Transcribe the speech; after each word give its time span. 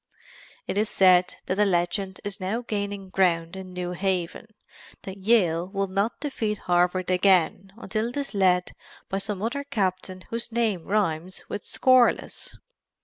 It 0.65 0.79
is 0.79 0.89
said 0.89 1.35
that 1.45 1.59
a 1.59 1.63
legend 1.63 2.21
is 2.23 2.39
now 2.39 2.61
gaining 2.63 3.09
ground 3.09 3.55
in 3.55 3.71
New 3.71 3.91
Haven 3.91 4.47
that 5.03 5.17
Yale 5.19 5.69
will 5.69 5.85
not 5.85 6.19
defeat 6.21 6.57
Harvard 6.57 7.11
again 7.11 7.71
until 7.77 8.07
it 8.09 8.17
is 8.17 8.33
led 8.33 8.71
by 9.09 9.19
some 9.19 9.43
other 9.43 9.63
captain 9.63 10.23
whose 10.31 10.51
name 10.51 10.85
rhymes 10.85 11.43
with 11.49 11.63
"scoreless." 11.63 12.57